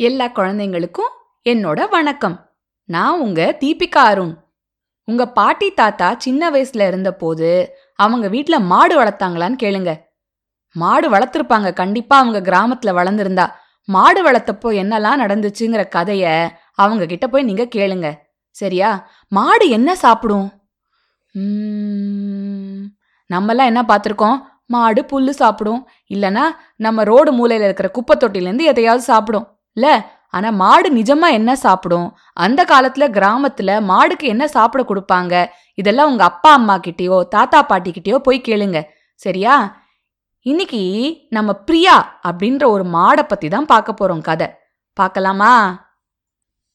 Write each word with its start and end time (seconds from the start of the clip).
எல்லா 0.00 0.26
குழந்தைங்களுக்கும் 0.26 1.10
என்னோட 1.44 1.88
வணக்கம். 1.88 2.50
நான் 2.84 3.20
உங்க 3.20 3.56
தீபிகா 3.60 4.02
அருண். 4.02 4.36
உங்க 5.04 5.32
பாட்டி 5.32 5.70
தாத்தா 5.70 6.14
சின்ன 6.18 6.50
வயசுல 6.50 6.86
இருந்தபோது 6.86 7.76
அவங்க 7.94 8.28
வீட்டில் 8.28 8.58
மாடு 8.58 9.02
வளர்த்தாங்களான்னு 9.02 9.56
கேளுங்க. 9.62 10.00
மாடு 10.72 11.10
வளர்த்துருப்பாங்க. 11.10 11.72
கண்டிப்பா 11.72 12.18
அவங்க 12.18 12.40
கிராமத்துல 12.40 12.94
வளர்ந்துருந்தா. 12.98 13.50
மாடு 13.84 14.30
வளர்த்தப்போ 14.30 14.70
என்னெல்லாம் 14.82 15.20
நடந்துச்சுங்கிற 15.20 15.84
கதைய 15.96 16.48
அவங்க 16.72 17.06
கிட்ட 17.06 17.28
போய் 17.28 17.42
நீங்க 17.42 17.68
கேளுங்க. 17.76 18.14
சரியா? 18.50 19.10
மாடு 19.28 19.68
என்ன 19.68 19.94
சாப்பிடும்? 19.94 20.50
நம்மலாம் 21.34 22.90
நம்மெல்லாம் 23.30 23.64
என்ன 23.64 23.82
பார்த்துருக்கோம்? 23.82 24.40
மாடு 24.66 25.02
புல்லு 25.02 25.30
சாப்பிடும். 25.30 25.88
இல்லைன்னா 26.08 26.42
நம்ம 26.76 27.04
ரோடு 27.04 27.32
மூலையில் 27.32 27.64
இருக்கிற 27.64 27.90
குப்பை 27.90 28.16
தொட்டிலேருந்து 28.16 28.60
எதையாவது 28.60 29.02
சாப்பிடும். 29.02 29.58
இல்ல 29.72 30.18
ஆனா 30.28 30.50
மாடு 30.50 30.88
நிஜமா 30.96 31.30
என்ன 31.30 31.56
சாப்பிடும்? 31.56 32.16
அந்த 32.32 32.64
காலத்துல 32.64 33.04
கிராமத்துல 33.10 33.80
மாடுக்கு 33.80 34.22
என்ன 34.22 34.48
சாப்பிட 34.48 34.84
கொடுப்பாங்க? 34.84 35.50
இதெல்லாம் 35.74 36.10
உங்க 36.10 36.24
அப்பா 36.24 36.52
அம்மா 36.52 36.78
கிட்டயோ 36.78 37.28
தாத்தா 37.28 37.62
பாட்டி 37.62 37.90
கிட்டயோ 37.90 38.18
போய் 38.18 38.40
கேளுங்க. 38.40 38.82
சரியா? 39.14 39.82
இன்னைக்கு 40.40 40.82
நம்ம 41.30 41.52
பிரியா 41.52 42.20
அப்படின்ற 42.28 42.66
ஒரு 42.66 42.84
மாடை 42.84 43.22
பத்தி 43.22 43.48
தான் 43.48 43.66
பார்க்க 43.66 43.92
போறோம் 43.92 44.20
கதை. 44.20 44.48
பார்க்கலாமா? 44.92 45.52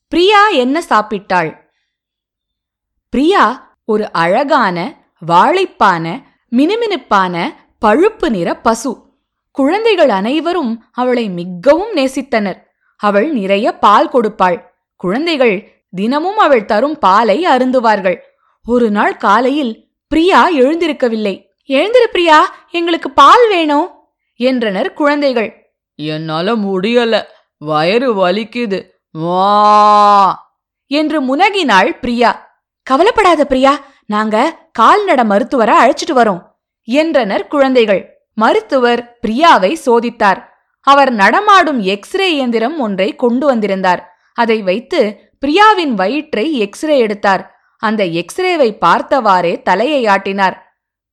பிரியா 0.08 0.48
என்ன 0.48 0.84
சாப்பிட்டாள்? 0.90 1.64
பிரியா 3.10 3.74
ஒரு 3.86 4.12
அழகான 4.12 4.78
வாழைப்பான 5.20 6.22
மினுமினுப்பான 6.52 7.54
பழுப்பு 7.80 8.32
நிற 8.32 8.56
பசு. 8.56 9.14
குழந்தைகள் 9.52 10.10
அனைவரும் 10.10 10.86
அவளை 10.92 11.30
மிகவும் 11.30 11.94
நேசித்தனர். 11.96 12.65
அவள் 12.98 13.30
நிறைய 13.32 13.72
பால் 13.72 14.10
கொடுப்பாள். 14.10 14.62
குழந்தைகள் 14.96 15.86
தினமும் 15.92 16.38
அவள் 16.38 16.66
தரும் 16.66 17.00
பாலை 17.00 17.46
அருந்துவார்கள். 17.46 18.18
ஒரு 18.66 18.92
நாள் 18.92 19.18
காலையில் 19.18 19.88
பிரியா 20.08 20.52
எழுந்திருக்கவில்லை. 20.52 21.44
எழுந்திரு 21.68 22.08
பிரியா 22.12 22.56
எங்களுக்கு 22.72 23.12
பால் 23.12 23.48
வேணும் 23.48 23.90
என்றனர் 24.36 24.94
குழந்தைகள். 24.94 25.76
என்னால 25.96 26.56
முடியல 26.56 27.24
வயிறு 27.58 28.28
வலிக்குது. 28.28 28.90
வா. 29.12 30.54
என்று 30.88 31.22
முனகினாள் 31.22 32.00
பிரியா. 32.00 32.60
கவலைப்படாத 32.84 33.46
பிரியா 33.46 33.80
நாங்க 34.06 34.58
கால்நட 34.80 35.24
மருத்துவரை 35.24 35.78
அழைச்சிட்டு 35.78 36.16
வரோம் 36.16 36.42
என்றனர் 36.84 37.48
குழந்தைகள். 37.48 38.28
மருத்துவர் 38.34 39.18
பிரியாவை 39.28 39.76
சோதித்தார். 39.86 40.55
அவர் 40.86 41.12
நடமாடும் 41.12 41.80
எக்ஸ்ரே 41.80 42.34
இயந்திரம் 42.34 42.80
ஒன்றை 42.80 43.16
கொண்டு 43.16 43.46
வந்திருந்தார். 43.46 44.02
அதை 44.34 44.62
வைத்து 44.62 45.02
பிரியாவின் 45.46 45.94
வயிற்றை 45.94 46.46
எக்ஸ்ரே 46.58 46.96
எடுத்தார். 47.00 47.44
அந்த 47.82 48.04
எக்ஸ்ரேவை 48.06 48.70
பார்த்தவாறே 48.86 49.62
தலையை 49.62 50.02
ஆட்டினார். 50.06 50.56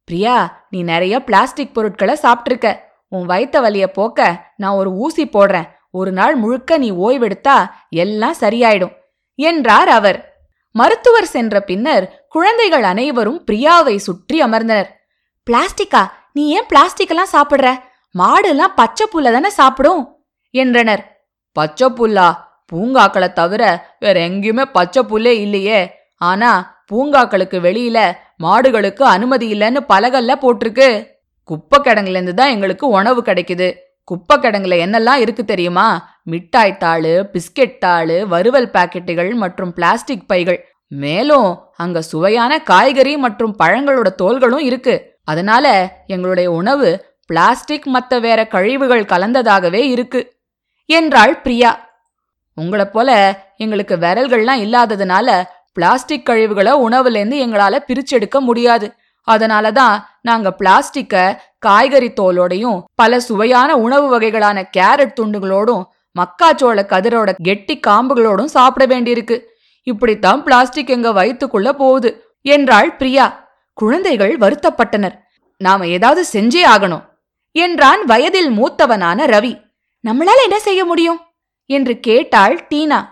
பிரியா 0.04 0.66
நீ 0.70 0.82
நிறைய 0.82 1.24
பிளாஸ்டிக் 1.24 1.74
பொருட்களை 1.74 2.14
சாப்பிட்ருக்க 2.22 2.78
உன் 3.08 3.28
வயித்த 3.28 3.56
வலிய 3.60 3.86
போக்க 3.86 4.52
நான் 4.56 4.74
ஒரு 4.74 4.90
ஊசி 4.90 5.24
போடுறேன். 5.26 5.68
ஒரு 5.90 6.12
நாள் 6.12 6.34
முழுக்க 6.34 6.78
நீ 6.78 6.90
ஓய்வெடுத்தா 6.92 7.56
எல்லாம் 7.90 8.40
சரியாயிடும் 8.40 8.94
என்றார் 9.38 9.88
அவர். 9.88 10.18
மருத்துவர் 10.74 11.26
சென்ற 11.26 11.60
பின்னர் 11.60 12.04
குழந்தைகள் 12.28 12.82
அனைவரும் 12.82 13.40
பிரியாவை 13.50 13.96
சுற்றி 13.96 14.36
அமர்ந்தனர். 14.42 14.90
பிளாஸ்டிக்கா? 15.46 16.02
நீ 16.32 16.48
ஏன் 16.48 16.68
பிளாஸ்டிக் 16.68 17.08
எல்லாம் 17.08 17.32
சாப்பிடுற? 17.32 17.68
மாடுலாம் 18.18 18.76
பச்சை 18.76 19.06
புல்ல 19.12 19.32
தானே 19.32 19.48
சாப்பிடும்? 19.48 20.24
என்றனர். 20.50 21.26
பச்சை 21.52 21.88
புல்லா? 21.88 22.34
பூங்காக்களை 22.66 23.32
தவிர 23.32 23.86
வேற 23.98 24.28
எங்கேயுமே 24.28 24.64
பச்சை 24.72 25.02
புல்லே 25.02 25.32
இல்லையே. 25.44 25.94
ஆனா 26.16 26.80
பூங்காக்களுக்கு 26.92 27.60
வெளியில 27.60 28.12
மாடுகளுக்கு 28.42 29.02
அனுமதி 29.02 29.52
இல்லைன்னு 29.52 29.80
பலகல்ல 29.88 30.32
போட்டிருக்கு. 30.42 31.06
குப்பை 31.44 31.78
கிடங்குல 31.80 32.08
இருந்து 32.08 32.34
தான் 32.34 32.50
எங்களுக்கு 32.50 32.88
உணவு 32.88 33.22
கிடைக்குது. 33.22 33.74
குப்பை 34.04 34.36
கிடங்குல 34.36 34.74
என்னெல்லாம் 34.84 35.14
இருக்கு 35.14 35.44
தெரியுமா? 35.44 36.18
மிட்டாய் 36.22 36.76
தாளு 36.80 37.28
பிஸ்கெட் 37.32 37.78
தாளு 37.86 38.26
வறுவல் 38.26 38.70
பாக்கெட்டுகள் 38.70 39.34
மற்றும் 39.34 39.72
பிளாஸ்டிக் 39.72 40.28
பைகள். 40.28 40.66
மேலும் 40.86 41.58
அங்க 41.76 42.02
சுவையான 42.02 42.62
காய்கறி 42.62 43.16
மற்றும் 43.16 43.56
பழங்களோட 43.58 44.08
தோல்களும் 44.22 44.62
இருக்கு. 44.62 45.20
அதனால 45.24 45.66
எங்களுடைய 46.06 46.50
உணவு 46.50 47.11
பிளாஸ்டிக் 47.32 47.86
மத்த 47.94 48.20
வேற 48.20 48.40
கழிவுகள் 48.46 49.04
கலந்ததாகவே 49.04 49.82
இருக்கு 49.92 50.20
என்றாள் 50.88 51.34
பிரியா. 51.40 51.70
உங்களைப் 52.54 52.92
போல 52.92 53.10
எங்களுக்கு 53.56 53.96
விரல்கள்லாம் 53.96 54.60
இல்லாததுனால 54.64 55.28
பிளாஸ்டிக் 55.72 56.26
கழிவுகளை 56.26 56.72
உணவுலேருந்து 56.86 57.36
எங்களால 57.44 57.78
பிரிச்செடுக்க 57.86 58.38
முடியாது. 58.38 58.86
அதனால 59.28 59.72
தான் 59.72 59.94
நாங்க 60.20 60.50
பிளாஸ்டிக்க 60.52 61.42
காய்கறி 61.58 62.10
தோலோடையும் 62.10 62.82
பல 62.94 63.20
சுவையான 63.20 63.76
உணவு 63.76 64.06
வகைகளான 64.08 64.64
கேரட் 64.76 65.16
துண்டுகளோடும் 65.20 65.86
மக்காச்சோள 66.16 66.84
கதிரோட 66.92 67.32
கெட்டி 67.42 67.80
காம்புகளோடும் 67.86 68.52
சாப்பிட 68.56 68.84
வேண்டியிருக்கு. 68.92 69.38
இப்படித்தான் 69.82 70.42
பிளாஸ்டிக் 70.42 70.88
எங்க 70.88 71.12
வயிற்றுக்குள்ள 71.12 71.72
போகுது 71.72 72.10
என்றாள் 72.42 72.96
பிரியா. 72.96 73.26
குழந்தைகள் 73.72 74.34
வருத்தப்பட்டனர். 74.38 75.16
நாம 75.56 75.86
ஏதாவது 75.86 76.24
செஞ்சே 76.32 76.62
ஆகணும். 76.74 77.10
என்றான் 77.52 78.04
வயதில் 78.04 78.50
மூத்தவனான 78.50 79.26
ரவி. 79.26 79.62
நம்மளால 80.08 80.42
என்ன 80.42 80.58
செய்ய 80.58 80.84
முடியும்? 80.84 81.20
என்று 81.66 82.00
கேட்டாள் 82.00 82.66
டீனா. 82.74 83.06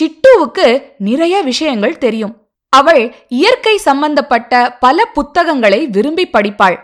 சிட்டுவுக்கு 0.00 0.82
நிறைய 0.98 1.42
விஷயங்கள் 1.42 1.98
தெரியும். 1.98 2.48
அவள் 2.68 3.14
இயற்கை 3.28 3.76
சம்பந்தப்பட்ட 3.76 4.76
பல 4.80 5.04
புத்தகங்களை 5.04 5.86
விரும்பி 5.86 6.28
படிப்பாள். 6.28 6.78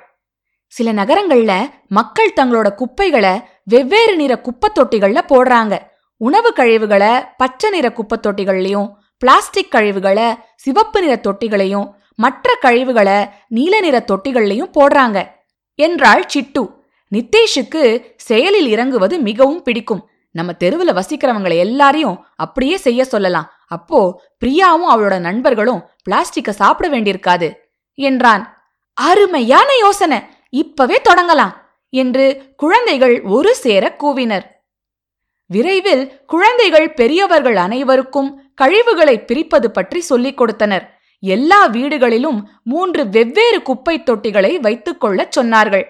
சில 0.66 0.92
நகரங்கள்ல 0.92 1.70
மக்கள் 1.88 2.32
தங்களோட 2.36 2.74
குப்பைகளை 2.74 3.40
வெவ்வேறு 3.64 4.16
நிற 4.16 4.40
குப்பைத் 4.40 4.78
தொட்டிகள்ல 4.78 5.20
போடுறாங்க. 5.28 5.78
உணவு 6.16 6.52
கழிவுகளை 6.52 7.24
பச்சை 7.36 7.70
நிற 7.70 7.92
குப்பைத் 7.92 8.26
தொட்டிகள்லயும் 8.26 8.92
பிளாஸ்டிக் 9.18 9.74
கழிவுகளை 9.74 10.38
சிவப்பு 10.56 11.00
நிற 11.00 11.20
தொட்டிகளையும் 11.22 11.90
மற்ற 12.14 12.58
கழிவுகளை 12.62 13.28
நீல 13.48 13.80
நிற 13.80 14.04
தொட்டிகள்லையும் 14.08 14.70
போடுறாங்க 14.80 15.26
என்றாள் 15.74 16.26
சிட்டு. 16.34 16.78
நித்தேஷுக்கு 17.14 18.12
செயலில் 18.16 18.66
இறங்குவது 18.66 19.18
மிகவும் 19.18 19.62
பிடிக்கும். 19.62 20.08
நம்ம 20.30 20.52
தெருவுல 20.52 21.00
வசிக்கிறவங்களை 21.00 21.56
எல்லாரையும் 21.56 22.24
அப்படியே 22.36 22.76
செய்ய 22.76 23.04
சொல்லலாம். 23.04 23.50
அப்போ 23.66 24.22
பிரியாவும் 24.44 24.92
அவளோட 24.92 25.20
நண்பர்களும் 25.20 25.88
பிளாஸ்டிக்க 26.02 26.52
சாப்பிட 26.52 26.96
வேண்டியிருக்காது 26.96 27.52
என்றான். 27.94 28.44
அருமையான 28.94 29.76
யோசனை. 29.76 30.18
இப்பவே 30.50 31.00
தொடங்கலாம் 31.08 31.52
என்று 31.90 32.54
குழந்தைகள் 32.56 33.22
ஒரு 33.22 33.54
சேர 33.54 33.96
கூவினர். 34.02 34.42
விரைவில் 35.46 36.24
குழந்தைகள் 36.26 36.92
பெரியவர்கள் 36.92 37.56
அனைவருக்கும் 37.56 38.50
கழிவுகளை 38.54 39.24
பிரிப்பது 39.24 39.70
பற்றி 39.70 40.00
சொல்லிக் 40.00 40.36
கொடுத்தனர். 40.36 41.00
எல்லா 41.20 41.68
வீடுகளிலும் 41.68 42.42
மூன்று 42.62 43.08
வெவ்வேறு 43.08 43.62
குப்பை 43.62 44.02
தொட்டிகளை 44.02 44.60
வைத்துக் 44.60 45.00
கொள்ளச் 45.00 45.38
சொன்னார்கள். 45.38 45.84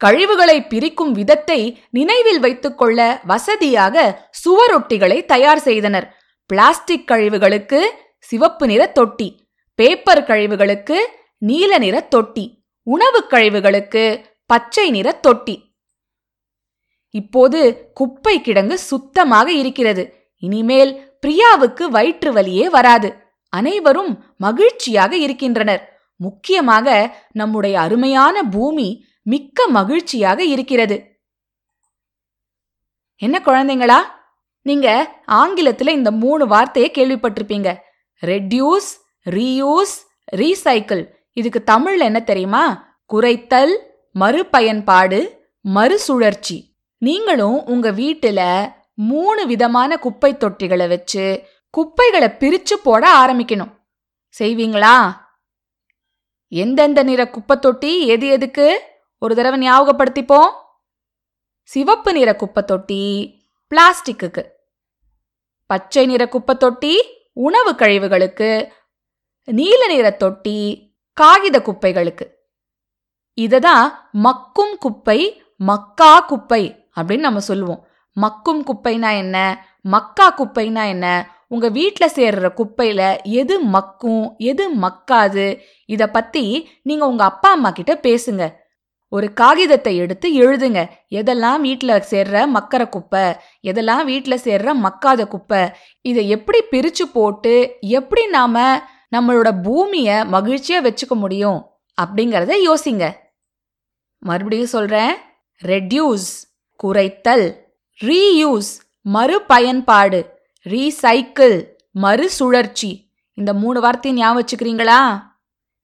கழிவுகளை 0.00 0.68
பிரிக்கும் 0.68 1.12
விதத்தை 1.12 1.60
நினைவில் 1.90 2.40
வைத்துக்கொள்ள 2.40 3.20
வசதியாக 3.24 3.96
சுவரொட்டிகளை 4.30 5.24
தயார் 5.24 5.58
செய்தனர். 5.58 6.06
பிளாஸ்டிக் 6.46 7.10
கழிவுகளுக்கு 7.10 7.80
சிவப்பு 8.18 8.66
நிற 8.66 8.86
தொட்டி 8.86 9.28
பேப்பர் 9.74 10.22
கழிவுகளுக்கு 10.22 10.98
நீல 11.38 11.78
நிற 11.78 12.00
தொட்டி 12.00 12.44
உணவுக் 12.86 13.30
கழிவுகளுக்கு 13.30 14.24
பச்சை 14.46 14.90
நிற 14.90 15.12
தொட்டி. 15.12 15.56
இப்போது 17.10 17.90
குப்பை 17.94 18.40
கிடங்கு 18.40 18.74
சுத்தமாக 18.74 19.52
இருக்கிறது. 19.52 20.04
இனிமேல் 20.42 21.18
பிரியாவுக்கு 21.26 21.84
வயிற்று 21.84 22.32
வலியே 22.32 22.66
வராது. 22.66 23.08
அனைவரும் 23.48 24.12
மகிழ்ச்சியாக 24.36 25.16
இருக்கின்றனர். 25.16 25.82
முக்கியமாக 26.16 27.16
நம்முடைய 27.32 27.80
அருமையான 27.80 28.42
பூமி 28.42 28.88
மிக்க 29.26 29.66
மகிழ்ச்சியாக 29.66 30.44
இருக்கிறது. 30.44 31.20
என்ன 33.16 33.42
குழந்தைங்களா? 33.44 33.96
நீங்க 34.62 35.14
ஆங்கிலத்துல 35.26 35.88
இந்த 35.88 36.10
மூணு 36.10 36.46
வார்த்தையை 36.46 36.90
கேள்விப்பட்டிருப்பீங்க. 36.90 37.76
Reduce 38.20 38.90
reuse 39.30 39.94
recycle. 40.36 41.06
இதுக்கு 41.32 41.62
தமிழ்ல 41.66 41.98
என்ன 41.98 42.20
தெரியுமா? 42.20 42.96
குறைத்தல் 43.12 43.76
மறுபயன்பாடு 44.20 45.38
மறுசுழற்சி. 45.74 46.76
நீங்களும் 46.98 47.66
உங்க 47.66 47.92
வீட்டுல 47.92 48.72
மூணு 48.94 49.46
விதமான 49.46 49.96
குப்பை 49.96 50.34
தொட்டிகளை 50.34 50.88
வச்சு 50.88 51.48
குப்பைகளை 51.70 52.28
பிரிச்சு 52.28 52.74
போட 52.82 53.26
ஆரம்பிக்கணும். 53.26 53.74
செய்வீங்களா? 54.38 55.12
எந்தெந்த 56.48 57.02
நிற 57.02 57.30
குப்பை 57.30 57.58
தொட்டி? 57.58 58.06
எது 58.06 58.28
எதுக்கு? 58.28 58.92
ஒரு 59.24 59.34
தடவை 59.34 59.68
ஞாபகப்படுத்திப்போம். 59.68 60.50
சிவப்பு 61.62 62.12
நிற 62.12 62.36
குப்பை 62.36 62.62
தொட்டி 62.62 63.02
பிளாஸ்டிக்குக்கு. 63.70 64.44
பச்சை 65.66 66.06
நிற 66.06 66.28
குப்பை 66.28 66.56
தொட்டி 66.56 67.02
உணவு 67.32 67.72
கழிவுகளுக்கு. 67.72 68.68
நீல 69.44 69.86
நிற 69.86 70.10
தொட்டி 70.10 70.90
காகித 71.12 71.58
குப்பைகளுக்கு. 71.58 72.26
இததான் 73.40 73.88
மக்கும் 74.12 74.76
குப்பை 74.78 75.42
மக்கா 75.56 76.20
குப்பை 76.20 76.90
அப்படின்னு 77.00 77.18
நம்ம 77.18 77.40
சொல்லுவோம். 77.40 77.86
மக்கும் 78.20 78.62
குப்பைனா 78.66 79.16
என்ன? 79.16 79.66
மக்கா 79.80 80.34
குப்பைனா 80.38 80.88
என்ன? 80.88 81.36
உங்க 81.48 81.68
வீட்டில் 81.68 82.14
சேர்ற 82.14 82.52
குப்பையில 82.56 83.22
எது 83.22 83.64
மக்கும் 83.64 84.36
எது 84.36 84.76
மக்காது? 84.76 85.60
இதை 85.86 86.06
பத்தி 86.06 86.70
நீங்க 86.82 87.06
உங்க 87.06 87.24
அப்பா 87.24 87.50
அம்மா 87.50 87.70
கிட்ட 87.70 87.94
பேசுங்க. 87.94 88.62
ஒரு 89.14 89.26
காகிதத்தை 89.40 89.92
எடுத்து 90.04 90.28
எழுதுங்க. 90.44 90.80
எதெல்லாம் 91.18 91.60
வீட்டில் 91.66 92.04
சேர்ற 92.12 92.36
மக்கற 92.56 92.82
குப்பை 92.94 93.24
எதெல்லாம் 93.70 94.04
வீட்டில் 94.10 94.44
சேர்ற 94.46 94.72
மக்காத 94.86 95.26
குப்பை 95.34 95.62
இதை 96.10 96.22
எப்படி 96.36 96.60
பிரித்து 96.72 97.04
போட்டு 97.16 97.54
எப்படி 97.98 98.24
நாம் 98.36 98.62
நம்மளோட 99.14 99.48
பூமியை 99.66 100.16
மகிழ்ச்சியாக 100.34 100.84
வச்சுக்க 100.86 101.14
முடியும் 101.24 101.60
அப்படிங்கிறத 101.98 102.54
யோசிங்க. 102.68 103.04
மறுபடியும் 104.22 104.72
சொல்கிறேன் 104.76 105.12
ரெட்யூஸ் 105.62 106.30
குறைத்தல் 106.80 107.46
ரீயூஸ் 108.00 108.72
மறுபயன்பாடு 109.06 110.20
ரீசைக்கிள் 110.66 111.56
மறுசுழற்சி. 112.04 112.90
இந்த 113.38 113.50
மூணு 113.62 113.78
வார்த்தையை 113.84 114.14
ஞாபகம் 114.18 114.38
வச்சுக்கிறீங்களா? 114.40 114.98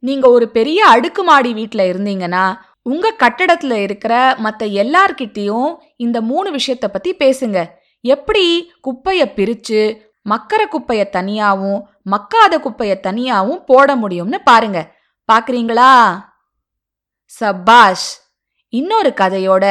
நீங்கள் 0.02 0.34
ஒரு 0.36 0.46
பெரிய 0.56 0.80
அடுக்குமாடி 0.94 1.50
வீட்டில் 1.58 1.88
இருந்தீங்கன்னா 1.92 2.44
உங்க 2.90 3.14
கட்டடத்துல 3.18 3.72
இருக்கிற 3.72 4.34
மற்ற 4.38 4.66
எல்லார்கிட்டயும் 4.66 5.76
இந்த 5.96 6.20
மூணு 6.20 6.48
விஷயத்த 6.54 6.86
பற்றி 6.86 7.14
பேசுங்க. 7.14 7.58
எப்படி 8.00 8.72
குப்பையை 8.80 9.26
பிரித்து 9.32 9.80
மக்கற 10.30 10.62
குப்பையை 10.68 11.06
தனியாகவும் 11.08 11.80
மக்காத 12.10 12.54
குப்பையை 12.60 13.00
தனியாகவும் 13.00 13.64
போட 13.64 13.96
முடியும்னு 13.96 14.38
பாருங்க. 14.44 14.80
பார்க்குறீங்களா 15.32 15.92
சபாஷ் 17.24 18.08
இன்னொரு 18.68 19.12
கதையோட 19.16 19.64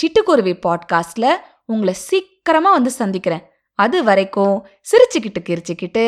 சிட்டுக்குருவி 0.00 0.54
பாட்காஸ்ட்ல 0.66 1.26
உங்களை 1.64 1.94
சீக்கிரமா 1.94 2.70
வந்து 2.70 2.90
சந்திக்கிறேன். 2.90 3.44
அது 3.78 4.04
வரைக்கும் 4.04 4.66
சிரிச்சுக்கிட்டு 4.90 5.40
கிரிச்சுக்கிட்டு 5.42 6.06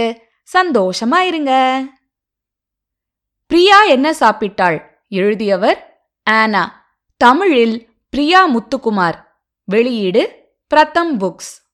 சந்தோஷமா 0.57 1.19
இருங்க. 1.19 1.53
பிரியா 3.47 3.83
என்ன 3.83 4.11
சாப்பிட்டாள்? 4.11 4.79
எழுதியவர் 5.09 5.96
ஆனா 6.27 6.63
தமிழில் 7.17 7.77
பிரியா 8.11 8.41
முத்துக்குமார். 8.49 9.19
வெளியீடு 9.65 10.23
பிரதம் 10.67 11.21
புக்ஸ். 11.21 11.66